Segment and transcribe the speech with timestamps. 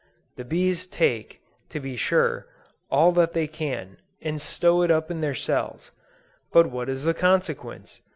[0.35, 2.47] The bees take, to be sure,
[2.89, 5.91] all that they can, and stow it up in their cells,
[6.51, 8.01] but what is the consequence?